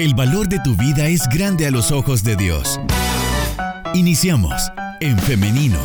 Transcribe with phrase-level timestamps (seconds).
[0.00, 2.80] El valor de tu vida es grande a los ojos de Dios.
[3.92, 5.78] Iniciamos en femenino.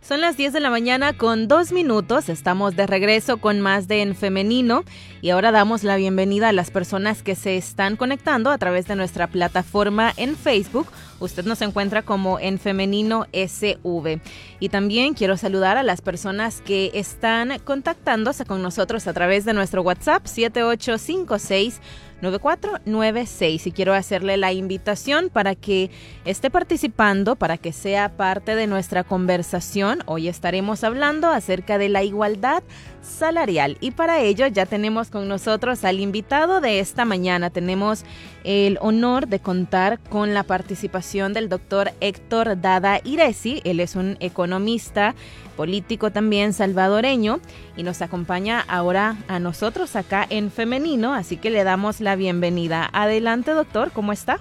[0.00, 2.30] Son las 10 de la mañana con dos minutos.
[2.30, 4.84] Estamos de regreso con más de En Femenino
[5.20, 8.96] y ahora damos la bienvenida a las personas que se están conectando a través de
[8.96, 10.86] nuestra plataforma en Facebook.
[11.20, 14.20] Usted nos encuentra como En Femenino SV.
[14.60, 19.54] Y también quiero saludar a las personas que están contactándose con nosotros a través de
[19.54, 21.80] nuestro WhatsApp 7856
[22.20, 25.90] 9496 y quiero hacerle la invitación para que
[26.24, 30.02] esté participando, para que sea parte de nuestra conversación.
[30.06, 32.62] Hoy estaremos hablando acerca de la igualdad
[33.02, 37.50] salarial y para ello ya tenemos con nosotros al invitado de esta mañana.
[37.50, 38.04] Tenemos
[38.44, 43.60] el honor de contar con la participación del doctor Héctor Dada Iresi.
[43.64, 45.14] Él es un economista
[45.56, 47.40] político también salvadoreño
[47.76, 52.88] y nos acompaña ahora a nosotros acá en femenino, así que le damos la bienvenida.
[52.92, 54.38] Adelante, doctor, ¿cómo está?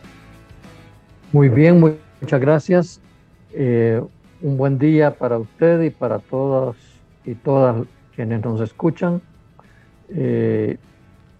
[1.31, 1.79] Muy bien,
[2.21, 3.01] muchas gracias.
[3.53, 4.01] Eh,
[4.41, 6.75] un buen día para usted y para todos
[7.25, 7.85] y todas
[8.17, 9.21] quienes nos escuchan.
[10.09, 10.77] Eh,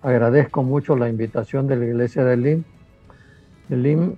[0.03, 2.63] agradezco mucho la invitación de la iglesia de LIM,
[3.67, 4.15] de LIM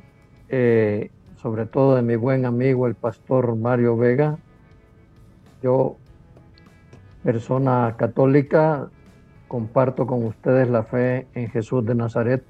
[0.49, 4.37] eh, sobre todo de mi buen amigo el pastor Mario Vega,
[5.63, 5.95] yo,
[7.23, 8.89] persona católica,
[9.47, 12.43] comparto con ustedes la fe en Jesús de Nazaret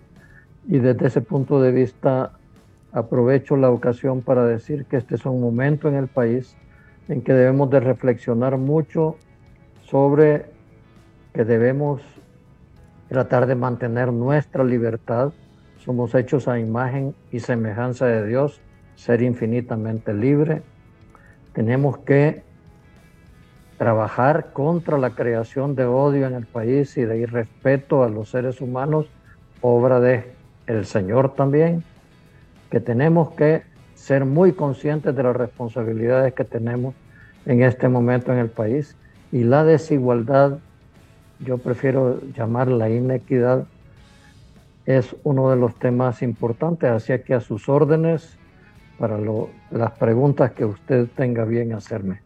[0.67, 2.31] y desde ese punto de vista
[2.93, 6.55] aprovecho la ocasión para decir que este es un momento en el país
[7.09, 9.15] en que debemos de reflexionar mucho
[9.89, 10.45] sobre
[11.33, 12.01] que debemos
[13.07, 15.31] tratar de mantener nuestra libertad.
[15.83, 18.61] Somos hechos a imagen y semejanza de Dios,
[18.95, 20.61] ser infinitamente libre.
[21.53, 22.43] Tenemos que
[23.77, 28.61] trabajar contra la creación de odio en el país y de irrespeto a los seres
[28.61, 29.07] humanos,
[29.61, 30.33] obra de
[30.67, 31.83] el Señor también,
[32.69, 33.63] que tenemos que
[33.95, 36.93] ser muy conscientes de las responsabilidades que tenemos
[37.45, 38.95] en este momento en el país
[39.31, 40.59] y la desigualdad,
[41.39, 43.65] yo prefiero llamar la inequidad,
[44.85, 48.37] es uno de los temas importantes, así que a sus órdenes
[48.97, 49.17] para
[49.71, 52.21] las preguntas que usted tenga bien hacerme.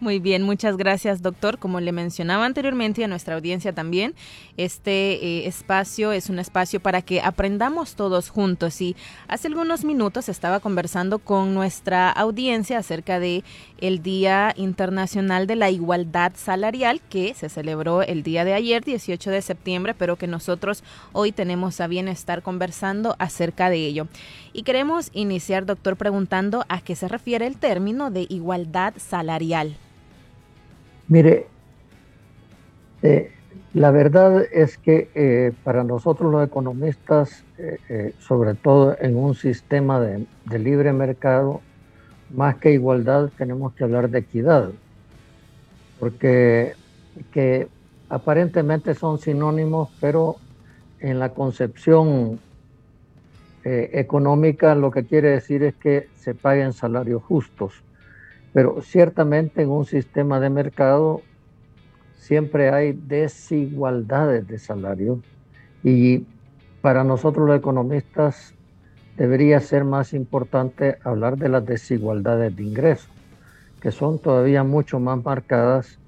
[0.00, 1.58] Muy bien, muchas gracias, doctor.
[1.58, 4.14] Como le mencionaba anteriormente a nuestra audiencia también,
[4.56, 8.80] este eh, espacio es un espacio para que aprendamos todos juntos.
[8.80, 8.96] Y
[9.28, 13.44] hace algunos minutos estaba conversando con nuestra audiencia acerca de
[13.78, 19.30] el Día Internacional de la Igualdad Salarial que se celebró el día de ayer, 18
[19.30, 20.82] de septiembre, pero que nosotros
[21.12, 24.08] hoy tenemos a bien estar conversando acerca de ello.
[24.52, 29.76] Y queremos iniciar, doctor, preguntando a qué se refiere el término de igualdad salarial.
[31.08, 31.46] Mire,
[33.02, 33.30] eh,
[33.74, 40.00] la verdad es que eh, para nosotros los economistas, eh, sobre todo en un sistema
[40.00, 40.26] de,
[40.58, 41.60] libre mercado,
[42.30, 44.70] más que igualdad tenemos que hablar de equidad,
[46.00, 46.72] porque
[47.32, 47.68] que
[48.08, 50.36] aparentemente son sinónimos, pero
[51.00, 52.40] en la concepción
[53.66, 57.82] económica lo que quiere decir es que se paguen salarios justos.
[58.54, 61.22] Pero ciertamente en un sistema de mercado
[62.14, 65.20] siempre hay desigualdades de salario
[65.82, 66.24] y
[66.80, 68.54] para nosotros los economistas
[69.16, 73.10] debería ser más importante hablar de las desigualdades de ingresos,
[73.80, 75.98] que son todavía mucho más marcadas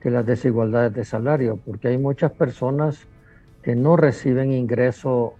[0.00, 3.06] que las desigualdades de salario, porque hay muchas personas
[3.62, 5.34] que no reciben ingreso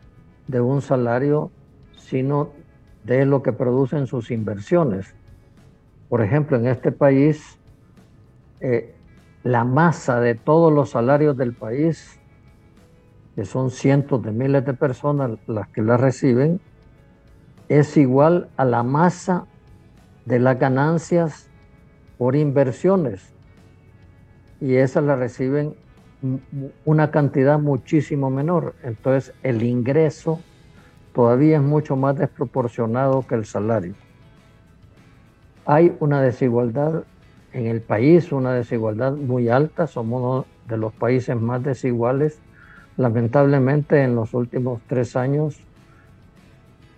[0.46, 1.50] de un salario,
[1.96, 2.52] sino
[3.02, 5.16] de lo que producen sus inversiones.
[6.14, 7.58] Por ejemplo, en este país,
[8.60, 8.94] eh,
[9.42, 12.20] la masa de todos los salarios del país,
[13.34, 16.60] que son cientos de miles de personas las que la reciben,
[17.68, 19.48] es igual a la masa
[20.24, 21.50] de las ganancias
[22.16, 23.34] por inversiones.
[24.60, 25.74] Y esas la reciben
[26.84, 28.76] una cantidad muchísimo menor.
[28.84, 30.38] Entonces el ingreso
[31.12, 33.96] todavía es mucho más desproporcionado que el salario.
[35.66, 37.04] Hay una desigualdad
[37.54, 42.38] en el país, una desigualdad muy alta, somos uno de los países más desiguales,
[42.98, 45.58] lamentablemente en los últimos tres años,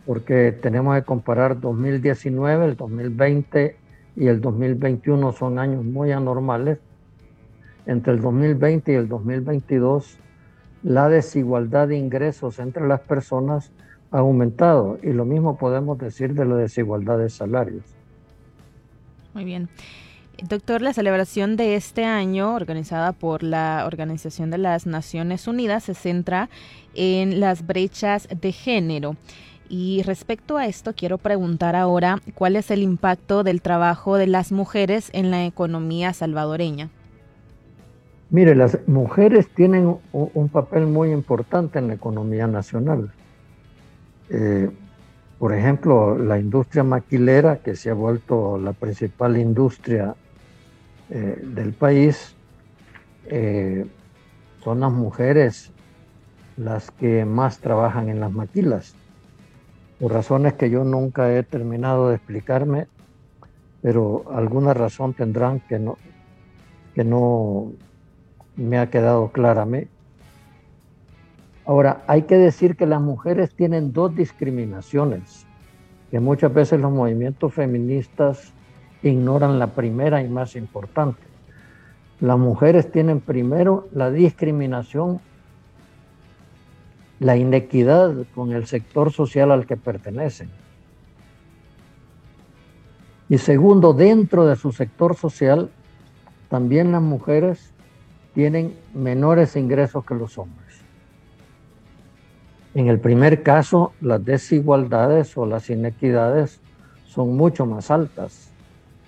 [0.05, 3.77] porque tenemos que comparar 2019, el 2020
[4.17, 6.79] y el 2021 son años muy anormales.
[7.87, 10.19] Entre el 2020 y el 2022,
[10.83, 13.71] la desigualdad de ingresos entre las personas
[14.11, 17.96] ha aumentado y lo mismo podemos decir de la desigualdad de salarios.
[19.37, 19.69] Muy bien.
[20.49, 25.93] Doctor, la celebración de este año, organizada por la Organización de las Naciones Unidas, se
[25.93, 26.49] centra
[26.95, 29.15] en las brechas de género.
[29.69, 34.53] Y respecto a esto, quiero preguntar ahora cuál es el impacto del trabajo de las
[34.53, 36.89] mujeres en la economía salvadoreña.
[38.31, 43.13] Mire, las mujeres tienen un papel muy importante en la economía nacional.
[44.31, 44.71] Eh,
[45.39, 50.15] por ejemplo, la industria maquilera, que se ha vuelto la principal industria
[51.11, 52.35] eh, del país,
[53.27, 53.87] eh,
[54.63, 55.73] son las mujeres
[56.57, 58.95] las que más trabajan en las maquilas.
[60.01, 62.87] Por razones que yo nunca he terminado de explicarme,
[63.83, 65.99] pero alguna razón tendrán que no,
[66.95, 67.73] que no
[68.57, 69.87] me ha quedado clara a mí.
[71.67, 75.47] Ahora, hay que decir que las mujeres tienen dos discriminaciones,
[76.13, 78.53] que muchas veces los movimientos feministas
[79.03, 81.21] ignoran la primera y más importante.
[82.21, 85.21] Las mujeres tienen primero la discriminación,
[87.19, 90.51] la inequidad con el sector social al que pertenecen.
[93.29, 95.69] Y segundo, dentro de su sector social,
[96.49, 97.73] también las mujeres
[98.35, 100.66] tienen menores ingresos que los hombres.
[102.77, 106.61] En el primer caso, las desigualdades o las inequidades
[107.07, 108.53] son mucho más altas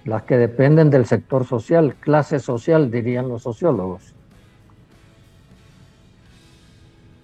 [0.06, 4.14] las que dependen del sector social, clase social, dirían los sociólogos.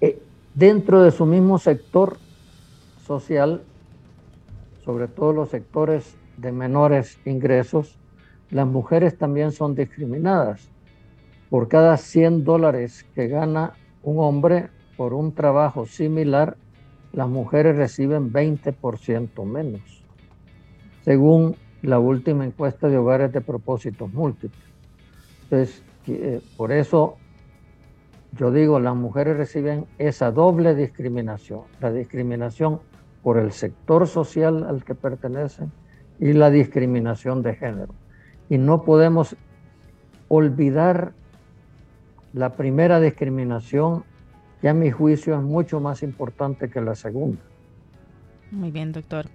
[0.03, 0.21] Eh,
[0.55, 2.19] dentro de su mismo sector
[3.07, 3.63] social,
[4.85, 7.97] sobre todo los sectores de menores ingresos,
[8.51, 10.69] las mujeres también son discriminadas.
[11.49, 16.57] Por cada 100 dólares que gana un hombre por un trabajo similar,
[17.13, 20.05] las mujeres reciben 20% menos,
[21.03, 24.65] según la última encuesta de hogares de propósitos múltiples.
[25.45, 27.19] Entonces, eh, por eso
[28.37, 32.81] yo digo, las mujeres reciben esa doble discriminación, la discriminación
[33.23, 35.71] por el sector social al que pertenecen
[36.19, 37.95] y la discriminación de género.
[38.49, 39.37] Y no podemos
[40.29, 41.13] olvidar
[42.33, 44.05] la primera discriminación,
[44.65, 47.39] que a mi juicio es mucho más importante que la segunda.
[48.51, 49.27] Muy bien, doctor.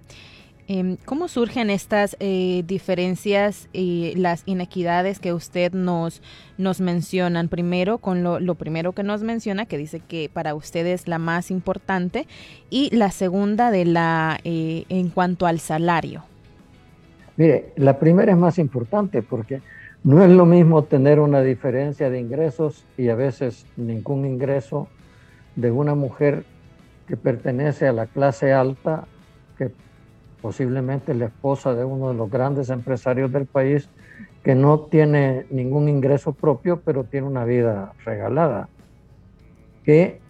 [0.66, 6.20] Em, ¿Cómo surgen estas eh, diferencias y las inequidades que usted nos,
[6.58, 7.48] nos mencionan?
[7.48, 11.52] Primero, con lo, primero que nos menciona, que dice que para usted es la más
[11.52, 12.26] importante,
[12.68, 16.24] y la segunda de la eh, en cuanto al salario.
[17.36, 19.60] Mire, la primera es más importante porque
[20.02, 24.88] no es lo mismo tener una diferencia de ingresos y a veces ningún ingreso
[25.60, 26.44] de una mujer
[27.06, 29.06] que pertenece a la clase alta
[29.58, 29.70] que
[30.40, 33.90] posiblemente la esposa de uno de los grandes empresarios del país,
[34.42, 38.68] que no tiene ningún ingreso propio, pero tiene una vida regalada.
[39.84, 40.20] Que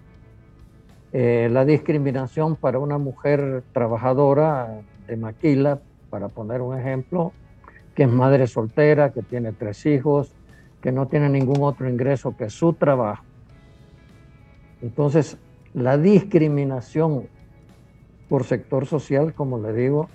[1.12, 7.32] eh, la discriminación para una mujer trabajadora de maquila, para poner un ejemplo,
[7.94, 10.34] que es madre soltera, que tiene tres hijos,
[10.80, 13.24] que no tiene ningún otro ingreso que su trabajo.
[14.82, 15.36] Entonces,
[15.74, 17.28] la discriminación
[18.28, 20.08] por sector social, como le digo,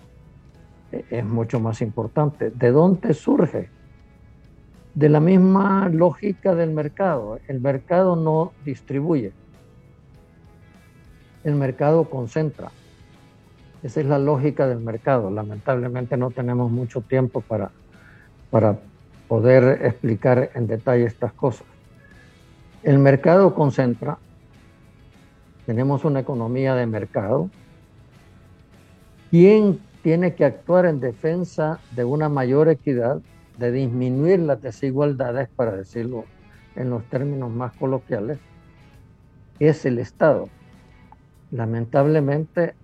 [0.91, 2.49] e-, es mucho más importante.
[2.49, 3.69] ¿De dónde surge?
[4.93, 7.39] De la misma lógica del mercado.
[7.47, 9.33] El mercado no distribuye.
[11.43, 12.71] El mercado concentra.
[13.83, 15.29] Esa es la lógica del mercado.
[15.29, 17.71] Lamentablemente no tenemos mucho tiempo para,
[18.49, 18.79] para
[19.27, 21.67] poder explicar en detalle estas cosas.
[22.81, 24.17] El mercado concentra.
[25.65, 27.49] Tenemos una economía de mercado
[29.31, 33.21] ¿Quién tiene que actuar en defensa de una mayor equidad,
[33.57, 36.23] de disminuir las desigualdades, para decirlo
[36.77, 38.39] en los términos más coloquiales?
[39.59, 40.47] Es el Estado.
[41.51, 42.75] Lamentablemente,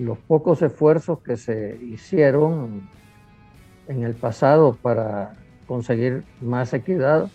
[0.00, 2.88] los pocos esfuerzos que se hicieron
[3.86, 5.34] en el pasado para
[5.68, 7.30] conseguir más equidad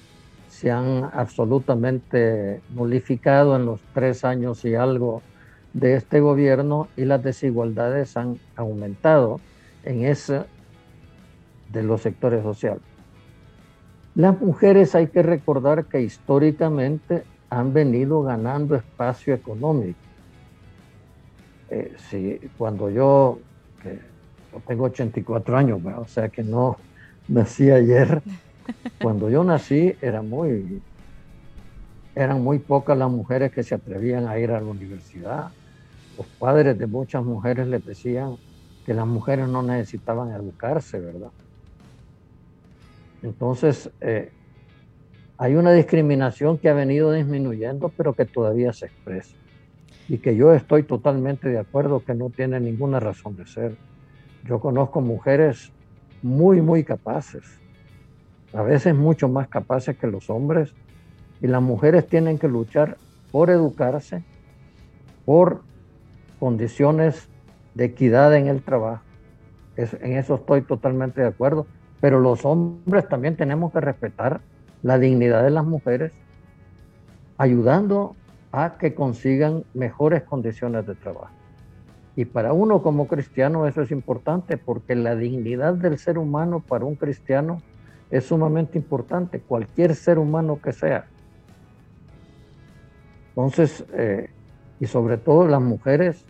[0.59, 5.21] se han absolutamente nulificado en los tres años y algo
[5.71, 9.39] de este gobierno y las desigualdades han aumentado
[9.85, 10.43] en ese
[11.71, 12.83] de los sectores sociales.
[14.15, 19.97] Las mujeres hay que recordar que históricamente han venido ganando espacio económico.
[21.69, 23.39] Eh, cuando yo,
[24.67, 26.75] tengo 84 años, o sea que no
[27.29, 28.21] nací ayer,
[29.01, 30.81] cuando yo nací era muy,
[32.15, 35.51] eran muy pocas las mujeres que se atrevían a ir a la universidad
[36.19, 38.35] los padres de muchas mujeres les decían
[38.85, 41.31] que las mujeres no necesitaban educarse, ¿verdad?
[43.21, 44.29] Entonces, eh,
[45.38, 49.38] hay una discriminación que ha venido disminuyendo, pero que todavía se expresa.
[50.09, 53.77] Y que yo estoy totalmente de acuerdo que no tiene ninguna razón de ser.
[54.43, 55.71] Yo conozco mujeres
[56.21, 57.45] muy, muy capaces,
[58.53, 60.73] a veces mucho más capaces que los hombres,
[61.41, 62.97] y las mujeres tienen que luchar
[63.31, 64.23] por educarse,
[65.25, 65.61] por
[66.39, 67.29] condiciones
[67.75, 69.03] de equidad en el trabajo.
[69.75, 71.65] en eso estoy totalmente de acuerdo.
[72.01, 74.41] Pero los hombres también tenemos que respetar
[74.81, 76.11] la dignidad de las mujeres,
[77.37, 78.15] ayudando
[78.51, 81.33] a que consigan mejores condiciones de trabajo.
[82.15, 86.85] Y para uno como cristiano eso es importante porque la dignidad del ser humano para
[86.85, 87.61] un cristiano
[88.11, 91.05] es sumamente importante, cualquier ser humano que sea.
[93.29, 94.29] Entonces, eh,
[94.79, 96.25] y sobre todo las mujeres,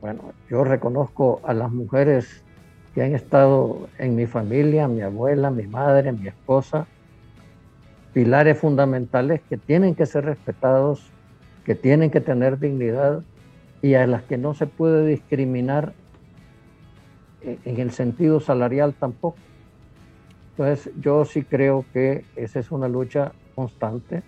[0.00, 2.42] bueno, yo reconozco a las mujeres
[2.94, 6.86] que han estado en mi familia, mi abuela, mi madre, mi esposa,
[8.12, 11.10] pilares fundamentales que tienen que ser respetados,
[11.64, 13.22] que tienen que tener dignidad
[13.82, 15.92] y a las que no se puede discriminar
[17.42, 19.38] en el sentido salarial tampoco.
[20.58, 24.24] Entonces yo sí creo que esa es una lucha constante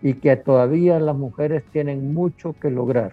[0.00, 3.12] y que todavía las mujeres tienen mucho que lograr.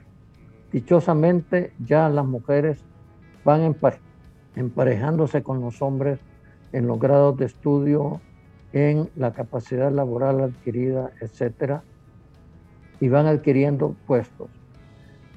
[0.71, 2.79] Dichosamente ya las mujeres
[3.43, 3.75] van
[4.55, 6.19] emparejándose con los hombres
[6.71, 8.21] en los grados de estudio,
[8.71, 11.83] en la capacidad laboral adquirida, etcétera,
[13.01, 14.49] y van adquiriendo puestos.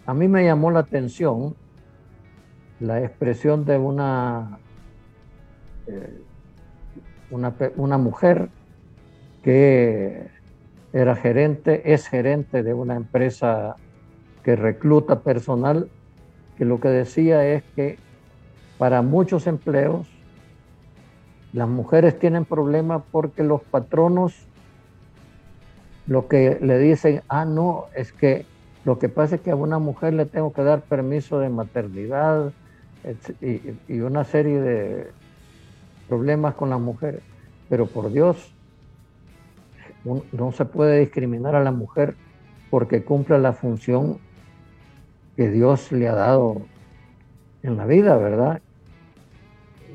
[0.07, 1.57] A mí me llamó la atención
[2.79, 4.61] la expresión de una,
[5.89, 6.23] eh,
[7.30, 8.49] una, una, mujer
[9.42, 10.28] que
[10.92, 13.76] era gerente, es gerente de una empresa
[14.42, 15.88] que recluta personal,
[16.56, 17.99] que lo que decía es que
[18.78, 20.06] para muchos empleos
[21.52, 24.35] las mujeres tienen problemas porque los patronos
[26.06, 28.47] lo que le dicen, ah, no, es que
[28.85, 32.52] lo que pasa es que a una mujer le tengo que dar permiso de maternidad
[33.40, 35.11] y, una serie de
[36.09, 37.23] problemas con las mujeres.
[37.69, 38.53] Pero por Dios,
[40.33, 42.15] no se puede discriminar a la mujer
[42.71, 44.19] porque cumple la función
[45.37, 46.62] que Dios le ha dado
[47.62, 48.61] en la vida, ¿verdad?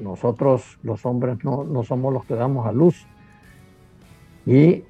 [0.01, 3.05] Nosotros los hombres no, no somos los que damos a luz.
[4.45, 4.83] Y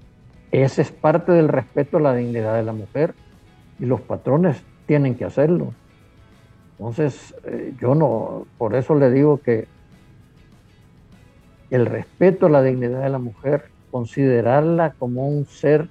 [0.51, 3.13] ese es parte del respeto a la dignidad de la mujer
[3.79, 5.73] y los patrones tienen que hacerlo.
[6.77, 9.67] Entonces, eh, yo no, por eso le digo que
[11.73, 15.89] el respeto a la dignidad de la mujer, considerarla como un ser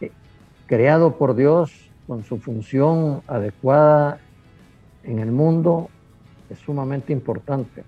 [0.00, 0.10] eh,
[0.66, 4.20] creado por Dios con su función adecuada
[5.04, 5.90] en el mundo,
[6.48, 7.84] es sumamente importante.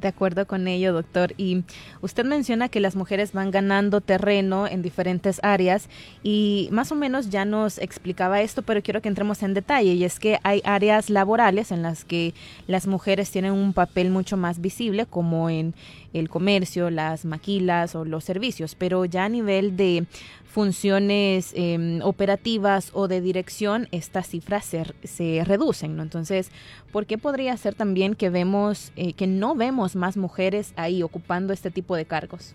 [0.00, 1.34] De acuerdo con ello, doctor.
[1.36, 1.64] Y
[2.02, 5.88] usted menciona que las mujeres van ganando terreno en diferentes áreas
[6.22, 9.94] y más o menos ya nos explicaba esto, pero quiero que entremos en detalle.
[9.94, 12.32] Y es que hay áreas laborales en las que
[12.68, 15.74] las mujeres tienen un papel mucho más visible, como en
[16.12, 20.06] el comercio, las maquilas o los servicios, pero ya a nivel de
[20.48, 26.02] funciones em, operativas o de dirección, estas cifras se, se, reducen, ¿no?
[26.02, 26.50] Entonces,
[26.90, 31.52] ¿por qué podría ser también que vemos, eh, que no vemos más mujeres ahí ocupando
[31.52, 32.54] este tipo de cargos?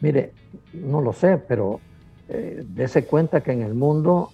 [0.00, 0.32] Mire,
[0.72, 1.80] no lo sé, pero
[2.28, 4.30] eh, dése cuenta que en el mundo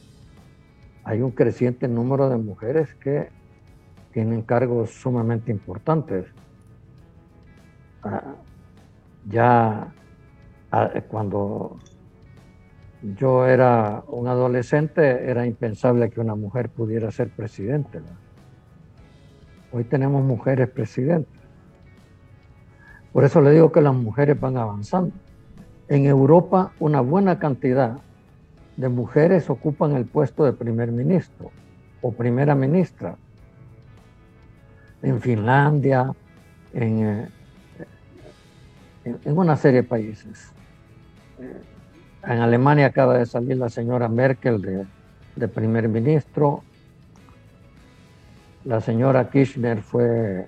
[1.04, 3.28] hay un creciente número de mujeres que
[4.12, 6.26] tienen cargos sumamente importantes.
[8.02, 8.34] Ah,
[9.28, 9.92] ya
[10.70, 11.78] ah, cuando
[13.02, 18.00] yo era un adolescente, era impensable que una mujer pudiera ser presidente.
[19.72, 21.41] Hoy tenemos mujeres presidentes.
[23.12, 25.12] Por eso le digo que las mujeres van avanzando.
[25.88, 27.98] En Europa, una buena cantidad
[28.76, 31.50] de mujeres ocupan el puesto de primer ministro
[32.00, 33.16] o primera ministra.
[35.02, 36.12] En Finlandia,
[36.72, 37.28] en, eh,
[39.04, 40.52] en una serie de países.
[42.24, 44.86] En Alemania acaba de salir la señora Merkel
[45.34, 46.62] de, primer ministro.
[48.64, 50.46] La señora Kirchner fue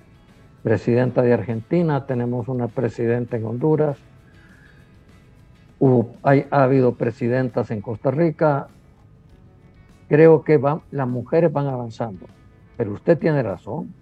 [0.65, 2.07] presidenta de Argentina.
[2.07, 3.97] Tenemos una presidenta en Honduras.
[6.25, 8.67] hay, ha habido presidentas en Costa Rica.
[10.09, 12.27] Creo que las mujeres van avanzando.
[12.77, 13.95] Pero usted tiene razón.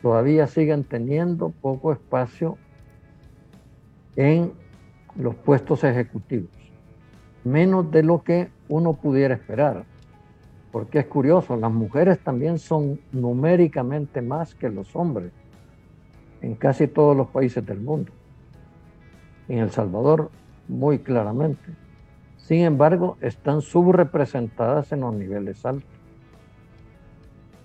[0.00, 2.56] Todavía siguen teniendo poco espacio
[4.14, 4.52] en
[5.16, 6.58] los puestos ejecutivos
[7.44, 9.84] menos de lo que uno pudiera esperar.
[10.70, 15.32] Porque es curioso, las mujeres también son numéricamente más que los hombres.
[16.42, 18.12] En casi todos los países del mundo.
[19.48, 20.30] En El Salvador,
[20.68, 21.72] muy claramente.
[22.36, 25.98] Sin embargo, están subrepresentadas en los niveles altos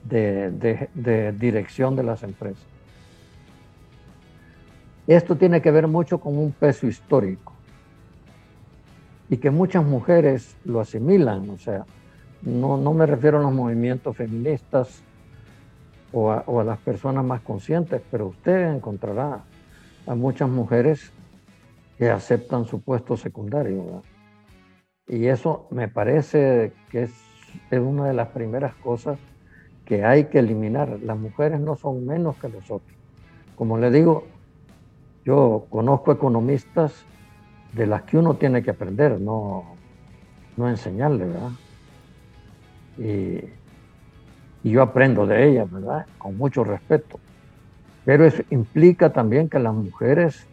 [0.03, 2.65] de, dirección de las empresas.
[5.07, 7.53] Esto tiene que ver mucho con un peso histórico
[9.29, 11.85] y que muchas mujeres lo asimilan, o sea,
[12.41, 15.01] no, me refiero a los movimientos feministas
[16.13, 19.43] o a, las personas más conscientes, pero usted encontrará
[20.05, 21.11] a muchas mujeres
[21.97, 24.03] que aceptan su puesto secundario.
[25.07, 27.13] Y eso me parece que es,
[27.71, 29.17] es una de las primeras cosas
[29.85, 30.99] que hay que eliminar.
[31.03, 32.97] Las mujeres no son menos que los otros.
[33.55, 34.25] Como le digo,
[35.25, 37.05] yo conozco economistas
[37.73, 39.63] de las que uno tiene que aprender, no,
[40.57, 41.51] no enseñarle, ¿verdad?
[42.99, 43.62] Y,
[44.71, 46.05] yo aprendo de ellas, ¿verdad?
[46.17, 47.19] Con mucho respeto.
[48.05, 50.45] Pero eso implica también que las mujeres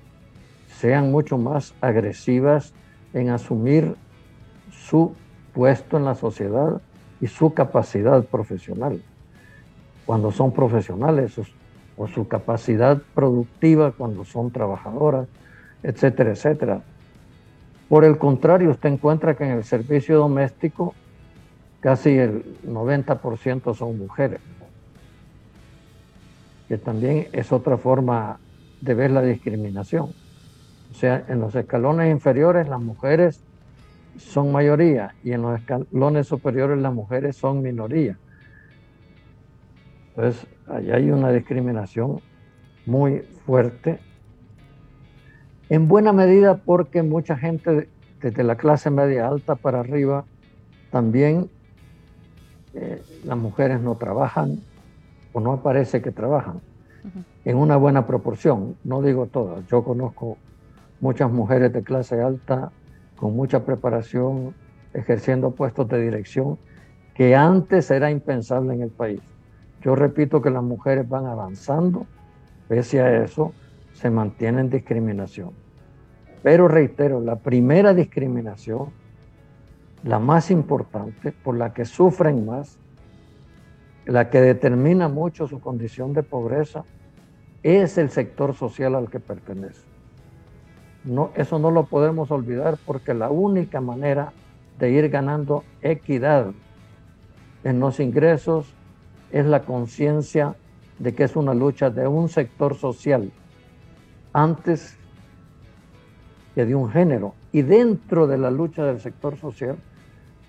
[0.78, 2.72] sean mucho más agresivas
[3.12, 3.96] en asumir
[4.70, 5.14] su
[5.52, 6.80] puesto en la sociedad
[7.20, 9.02] y su capacidad profesional
[10.10, 11.38] cuando son profesionales
[11.96, 15.28] o, su capacidad productiva cuando son trabajadoras,
[15.84, 16.80] etcétera, etcétera.
[17.88, 20.94] Por el contrario, usted encuentra que en el servicio doméstico
[21.80, 24.40] casi el 90% son mujeres,
[26.68, 28.38] que también es otra forma
[28.80, 30.12] de ver la discriminación.
[30.90, 33.42] O sea, en los escalones inferiores las mujeres
[34.16, 38.18] son mayoría y en los escalones superiores las mujeres son minoría.
[40.10, 42.20] Entonces, allá hay una discriminación
[42.86, 44.00] muy fuerte,
[45.68, 47.88] en buena medida porque mucha gente
[48.20, 50.24] desde la clase media alta para arriba
[50.90, 51.48] también
[52.74, 54.60] eh, las mujeres no trabajan
[55.32, 56.60] o no parece que trabajan
[57.44, 60.36] en una buena proporción, no digo todas, yo conozco
[61.00, 62.72] muchas mujeres de clase alta
[63.16, 64.54] con mucha preparación,
[64.92, 66.58] ejerciendo puestos de dirección
[67.14, 69.20] que antes era impensable en el país.
[69.82, 72.06] Yo repito que las mujeres van avanzando,
[72.68, 73.52] pese a eso
[73.92, 75.50] se mantiene en discriminación.
[76.42, 78.86] Pero reitero, la primera discriminación,
[80.02, 82.78] la más importante, por la que sufren más,
[84.06, 86.84] la que determina mucho su condición de pobreza,
[87.62, 89.82] es el sector social al que pertenece.
[91.04, 94.32] No, eso no lo podemos olvidar porque la única manera
[94.78, 96.52] de ir ganando equidad
[97.64, 98.74] en los ingresos
[99.30, 100.56] es la conciencia
[100.98, 103.30] de que es una lucha de un sector social
[104.32, 104.96] antes
[106.54, 107.34] que de un género.
[107.52, 109.76] Y dentro de la lucha del sector social,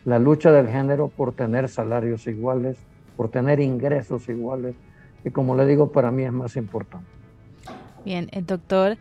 [0.05, 2.77] la lucha del género por tener salarios iguales,
[3.17, 4.75] por tener ingresos iguales,
[5.23, 7.07] y como le digo, para mí es más importante.
[8.03, 8.97] Bien, el doctor,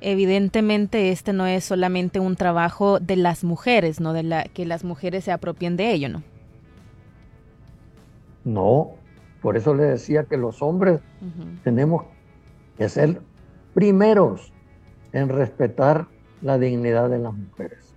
[0.00, 4.82] evidentemente este no es solamente un trabajo de las mujeres, no de la que las
[4.82, 6.22] mujeres se apropien de ello, ¿no?
[8.44, 8.92] No,
[9.42, 11.00] por eso le decía que los hombres
[11.62, 12.04] tenemos
[12.76, 13.20] que ser
[13.74, 14.52] primeros
[15.12, 16.06] en respetar
[16.40, 17.89] la dignidad de las mujeres.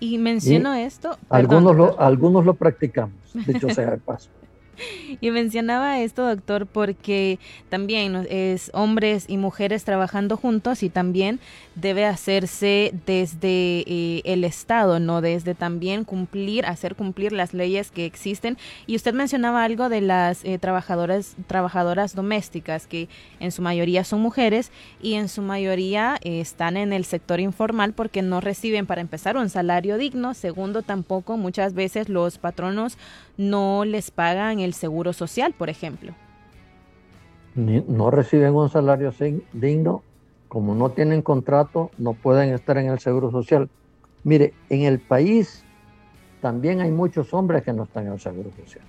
[0.00, 1.18] Y menciono esto.
[1.28, 4.30] algunos, lo, algunos lo practicamos, dicho sea de paso.
[5.20, 11.40] Y mencionaba esto, doctor, porque también es hombres y mujeres trabajando juntos y también
[11.74, 18.04] debe hacerse desde eh, el Estado, no desde también cumplir, hacer cumplir las leyes que
[18.04, 18.56] existen.
[18.86, 23.08] Y usted mencionaba algo de las eh, trabajadoras, trabajadoras domésticas, que
[23.40, 24.70] en su mayoría son mujeres
[25.02, 29.36] y en su mayoría eh, están en el sector informal porque no reciben, para empezar,
[29.36, 30.34] un salario digno.
[30.34, 32.98] Segundo, tampoco muchas veces los patronos
[33.36, 36.14] no les pagan el seguro social, por ejemplo.
[37.54, 39.12] no reciben un salario
[39.52, 40.02] digno,
[40.48, 43.68] como no tienen contrato, no pueden estar en el seguro social.
[44.24, 45.62] Mire, en el país
[46.40, 48.84] también hay muchos hombres que no están en el seguro social.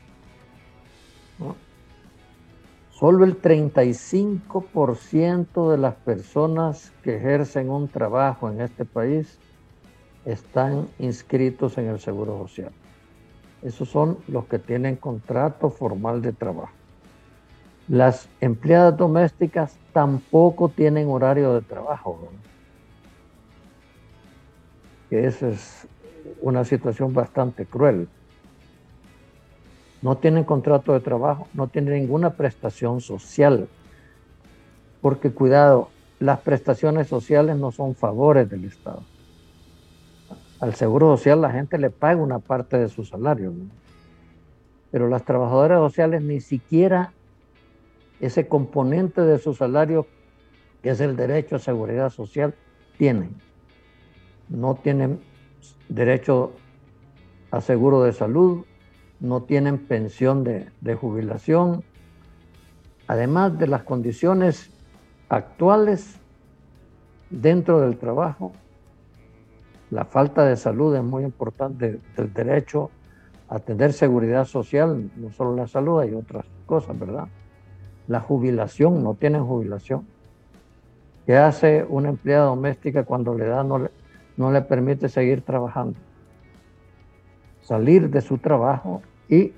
[2.92, 9.38] Solo el 35% de las personas que ejercen un trabajo en este país
[10.26, 12.72] están inscritos en el seguro social.
[13.62, 16.72] Esos son los que tienen contrato formal de trabajo.
[17.88, 22.20] Las empleadas domésticas tampoco tienen horario de trabajo.
[25.10, 25.88] esa es
[26.42, 28.10] una situación bastante cruel.
[30.02, 33.68] No tienen contrato de trabajo, no tienen ninguna prestación social.
[35.02, 35.90] Porque cuidado,
[36.20, 39.02] las prestaciones sociales no son favores del Estado
[40.60, 43.54] al Seguro Social la gente le paga una parte de su salario,
[44.92, 47.14] pero las trabajadoras sociales ni siquiera
[48.20, 50.08] ese componente de su salario
[50.82, 52.54] que es el derecho a seguridad social,
[52.98, 53.36] tienen.
[54.50, 55.20] No tienen
[55.90, 56.54] derecho
[57.52, 58.66] a seguro de salud,
[59.20, 61.84] no tienen pensión de, jubilación,
[63.08, 64.70] además de las condiciones
[65.30, 66.20] actuales
[67.30, 68.54] dentro del trabajo,
[69.90, 72.92] la falta de salud es muy importante, el derecho
[73.50, 77.28] a tener seguridad social, no solo la salud, hay otras cosas, ¿verdad?
[78.08, 80.06] La jubilación, no tienen jubilación.
[81.26, 83.90] ¿Qué hace una empleada doméstica cuando le da no le,
[84.36, 85.98] no le permite seguir trabajando?
[87.62, 89.54] Salir de su trabajo y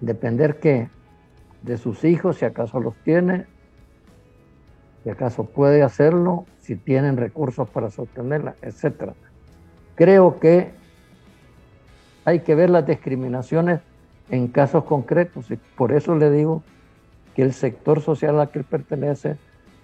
[0.00, 0.88] depender que
[1.62, 3.46] de sus hijos, si acaso los tiene,
[5.02, 9.12] si acaso puede hacerlo, si tienen recursos para sostenerla, etc.
[9.94, 10.70] Creo que
[12.24, 13.80] hay que ver las discriminaciones
[14.30, 16.62] en casos concretos y por eso le digo
[17.34, 19.36] que el sector social al que él pertenece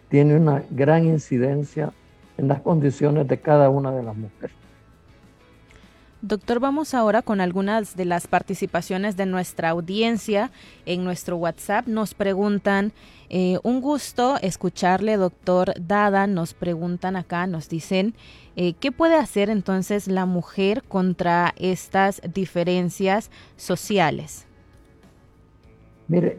[0.09, 1.93] tiene una gran incidencia
[2.37, 4.57] en las condiciones de cada una de las mujeres.
[6.23, 10.51] Doctor, vamos ahora con algunas de las participaciones de nuestra audiencia
[10.87, 11.87] en nuestro WhatsApp.
[11.87, 12.93] Nos preguntan,
[13.29, 16.27] eh, un gusto escucharle, doctor Dada.
[16.27, 18.15] Nos preguntan acá, nos dicen,
[18.57, 24.47] eh, ¿qué puede hacer entonces la mujer contra estas diferencias sociales?
[26.09, 26.39] Mire,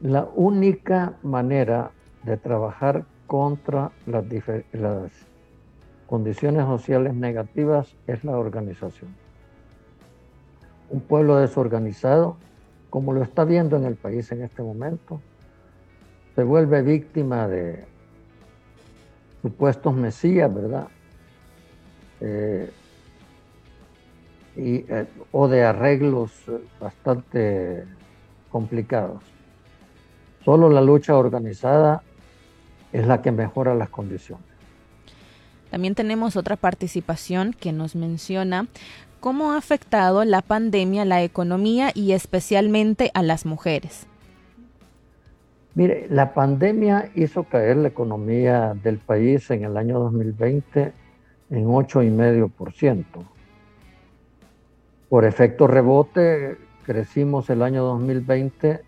[0.00, 1.92] la única manera
[2.24, 4.24] de trabajar contra las,
[4.72, 5.12] las
[6.14, 9.12] condiciones sociales negativas es la organización.
[10.88, 12.36] Un pueblo desorganizado,
[12.88, 15.20] como lo está viendo en el país en este momento,
[16.36, 17.84] se vuelve víctima de
[19.42, 20.86] supuestos mesías, ¿verdad?
[22.20, 22.70] Eh,
[24.54, 26.30] y, eh, o de arreglos
[26.78, 27.86] bastante
[28.52, 29.24] complicados.
[30.44, 32.04] Solo la lucha organizada
[32.92, 34.53] es la que mejora las condiciones.
[35.74, 38.68] También tenemos otra participación que nos menciona
[39.18, 44.06] cómo ha afectado la pandemia a la economía y especialmente a las mujeres.
[45.74, 50.92] Mire, la pandemia hizo caer la economía del país en el año 2020
[51.50, 53.04] en 8,5%.
[55.08, 58.80] Por efecto rebote, crecimos el año 2020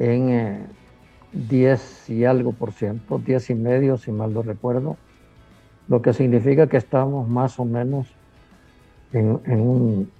[0.00, 0.66] en
[1.32, 4.98] 10 eh, y algo por ciento, 10 y medio si mal no recuerdo
[5.88, 8.06] lo que significa que estamos más o menos
[9.12, 9.28] en,
[9.60, 10.10] un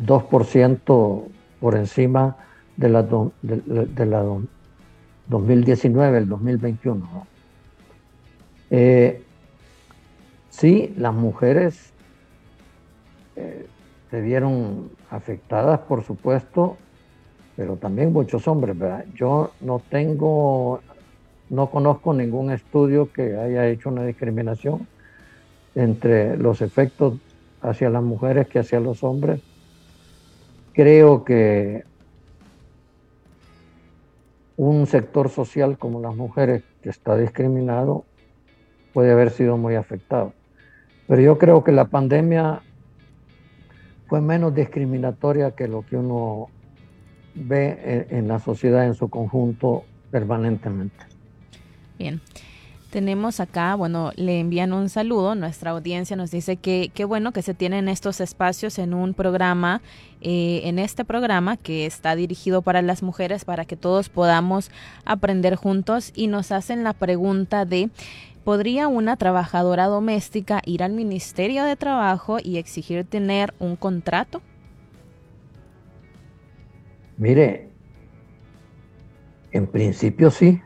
[0.00, 1.22] 2%
[1.60, 2.36] por encima
[2.76, 3.02] de la,
[3.42, 4.24] de, la
[5.28, 7.26] 2019, el 2021.
[8.70, 9.22] Eh,
[10.50, 11.92] sí, las mujeres
[13.36, 13.66] eh,
[14.10, 16.76] se vieron afectadas, por supuesto,
[17.56, 19.04] pero también muchos hombres, ¿verdad?
[19.14, 20.80] Yo no tengo
[21.52, 24.88] no conozco ningún estudio que haya hecho una discriminación
[25.74, 27.18] entre los efectos
[27.60, 29.42] hacia las mujeres que hacia los hombres.
[30.72, 31.84] Creo que
[34.56, 38.06] un sector social como las mujeres que está discriminado
[38.94, 40.32] puede haber sido muy afectado.
[41.06, 42.62] Pero yo creo que la pandemia
[44.06, 46.48] fue menos discriminatoria que lo que uno
[47.34, 51.11] ve en, la sociedad en su conjunto permanentemente.
[52.02, 52.20] Bien.
[52.90, 55.36] Tenemos acá, bueno, le envían un saludo.
[55.36, 59.82] Nuestra audiencia nos dice que qué bueno que se tienen estos espacios en un programa,
[60.20, 64.72] eh, en este programa que está dirigido para las mujeres, para que todos podamos
[65.04, 66.10] aprender juntos.
[66.16, 67.88] Y nos hacen la pregunta de,
[68.42, 74.42] ¿podría una trabajadora doméstica ir al Ministerio de Trabajo y exigir tener un contrato?
[77.16, 77.70] Mire,
[79.52, 80.60] en principio sí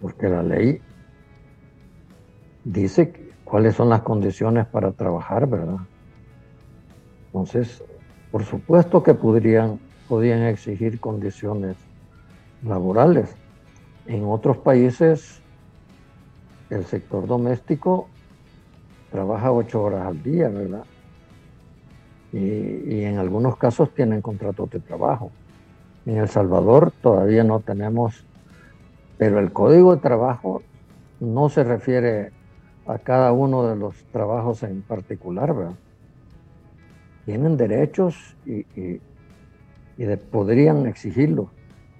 [0.00, 0.80] porque la ley
[2.64, 3.12] dice
[3.44, 5.78] cuáles son las condiciones para trabajar, ¿verdad?
[7.26, 7.82] Entonces,
[8.30, 11.76] por supuesto que podrían, podrían exigir condiciones
[12.62, 13.34] laborales.
[14.06, 15.40] En otros países,
[16.70, 18.08] el sector doméstico
[19.10, 20.84] trabaja ocho horas al día, ¿verdad?
[22.32, 25.30] Y, y, en algunos casos tienen contratos de trabajo.
[26.04, 28.27] En El Salvador todavía no tenemos
[29.18, 30.62] pero el código de trabajo
[31.20, 32.30] no se refiere
[32.86, 35.74] a cada uno de los trabajos en particular, ¿verdad?
[37.26, 39.00] Tienen derechos y,
[40.30, 41.50] podrían exigirlo.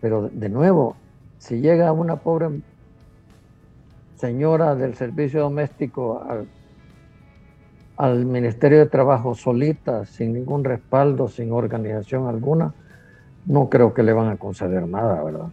[0.01, 0.97] Pero de nuevo,
[1.39, 2.63] si llega una pobre
[4.15, 6.23] señora del servicio doméstico
[7.97, 12.73] al Ministerio de Trabajo solita, sin ningún respaldo, sin organización alguna,
[13.45, 15.49] no creo que le van a conceder nada, ¿verdad?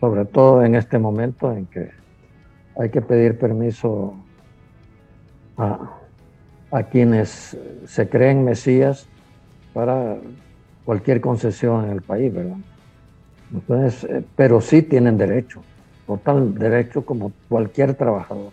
[0.00, 1.90] Sobre todo en este momento en que
[2.78, 4.14] hay que pedir permiso
[5.56, 5.98] a,
[6.70, 7.56] a quienes
[7.86, 9.06] se creen mesías
[9.72, 10.16] para
[10.84, 12.56] cualquier concesión en el país, ¿verdad?
[13.52, 15.62] Entonces, eh, pero sí tienen derecho,
[16.06, 18.52] total derecho como cualquier trabajador.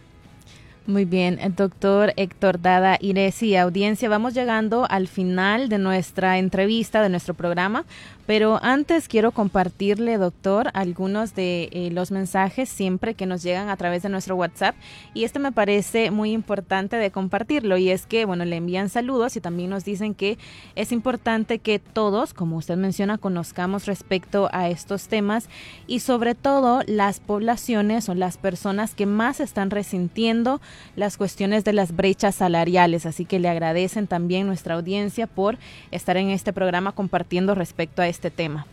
[0.86, 7.08] Muy bien, doctor Héctor Dada Iresi, audiencia, vamos llegando al final de nuestra entrevista, de
[7.08, 7.86] nuestro programa.
[8.26, 13.76] Pero antes quiero compartirle, doctor, algunos de eh, los mensajes siempre que nos llegan a
[13.76, 14.76] través de nuestro WhatsApp.
[15.14, 17.76] Y este me parece muy importante de compartirlo.
[17.78, 20.38] Y es que, bueno, le envían saludos y también nos dicen que
[20.76, 25.50] es importante que todos, como usted menciona, conozcamos respecto a estos temas
[25.86, 30.62] y sobre todo las poblaciones o las personas que más están resintiendo
[30.96, 33.06] las cuestiones de las brechas salariales.
[33.06, 35.58] Así que le agradecen también nuestra audiencia por
[35.92, 38.68] estar en este programa compartiendo respecto a este tema.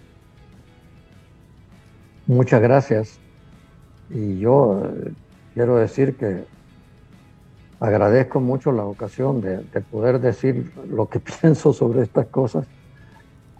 [2.26, 3.18] Muchas gracias.
[4.10, 5.12] Y yo eh,
[5.54, 6.44] quiero decir que
[7.80, 9.58] agradezco mucho la ocasión de,
[9.90, 12.66] poder decir lo que pienso sobre estas cosas.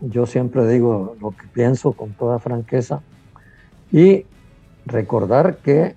[0.02, 3.00] Yo siempre digo lo que pienso con toda franqueza
[3.90, 4.26] y
[4.86, 5.94] recordar que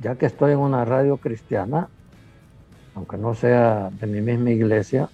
[0.00, 1.88] ya que estoy en una radio cristiana,
[2.94, 5.10] aunque no sea de mi misma iglesia,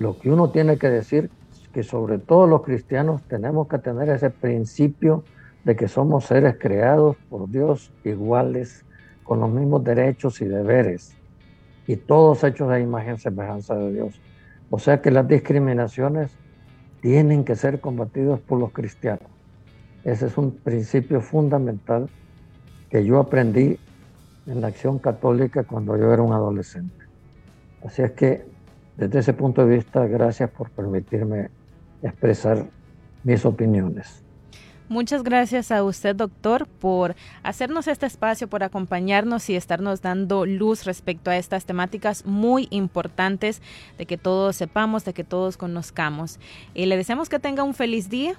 [0.00, 4.08] lo que uno tiene que decir es que sobre todo los cristianos tenemos que tener
[4.08, 5.24] ese principio
[5.62, 8.86] de que somos seres creados por Dios iguales,
[9.24, 11.14] con los mismos derechos y deberes,
[11.86, 14.18] y todos hechos a imagen y semejanza de Dios.
[14.70, 16.32] O sea que las discriminaciones
[17.02, 19.28] tienen que ser combatidas por los cristianos.
[20.02, 22.08] Ese es un principio fundamental
[22.88, 23.78] que yo aprendí
[24.46, 27.04] en la acción católica cuando yo era un adolescente.
[27.84, 28.49] Así es que
[29.00, 31.48] desde ese punto de vista, gracias por permitirme
[32.02, 32.66] expresar
[33.24, 34.22] mis opiniones.
[34.90, 40.84] Muchas gracias a usted, doctor, por hacernos este espacio, por acompañarnos y estarnos dando luz
[40.84, 43.62] respecto a estas temáticas muy importantes
[43.96, 46.38] de que todos sepamos, de que todos conozcamos.
[46.74, 48.34] Y le deseamos que tenga un feliz día.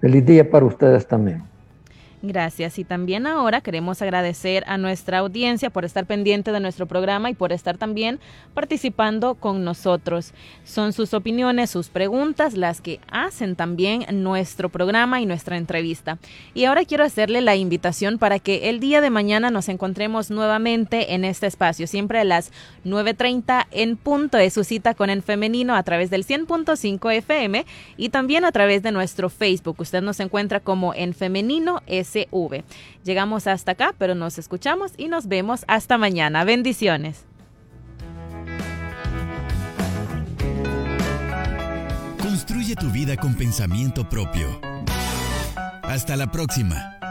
[0.00, 1.51] Feliz día para ustedes también.
[2.24, 2.78] Gracias.
[2.78, 7.34] Y también ahora queremos agradecer a nuestra audiencia por estar pendiente de nuestro programa y
[7.34, 8.20] por estar también
[8.54, 10.32] participando con nosotros.
[10.62, 16.18] Son sus opiniones, sus preguntas las que hacen también nuestro programa y nuestra entrevista.
[16.54, 21.14] Y ahora quiero hacerle la invitación para que el día de mañana nos encontremos nuevamente
[21.14, 22.52] en este espacio, siempre a las
[22.84, 28.10] 9.30 en punto de su cita con el femenino a través del 100.5 FM y
[28.10, 29.80] también a través de nuestro Facebook.
[29.80, 32.11] Usted nos encuentra como en femenino es
[33.04, 36.44] Llegamos hasta acá, pero nos escuchamos y nos vemos hasta mañana.
[36.44, 37.24] Bendiciones.
[42.22, 44.60] Construye tu vida con pensamiento propio.
[45.82, 47.01] Hasta la próxima.